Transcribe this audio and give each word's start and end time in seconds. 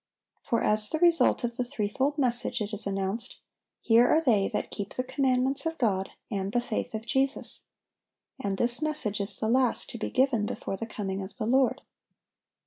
For 0.41 0.63
as 0.63 0.89
the 0.89 0.97
result 0.97 1.43
of 1.43 1.57
the 1.57 1.63
threefold 1.63 2.17
message 2.17 2.59
it 2.59 2.73
is 2.73 2.87
announced, 2.87 3.37
"Here 3.81 4.07
are 4.07 4.19
they 4.19 4.47
that 4.51 4.71
keep 4.71 4.95
the 4.95 5.03
commandments 5.03 5.67
of 5.67 5.77
God, 5.77 6.13
and 6.31 6.51
the 6.53 6.59
faith 6.59 6.95
of 6.95 7.05
Jesus." 7.05 7.65
And 8.39 8.57
this 8.57 8.81
message 8.81 9.21
is 9.21 9.37
the 9.39 9.47
last 9.47 9.91
to 9.91 9.99
be 9.99 10.09
given 10.09 10.47
before 10.47 10.75
the 10.75 10.87
coming 10.87 11.21
of 11.21 11.37
the 11.37 11.45
Lord. 11.45 11.83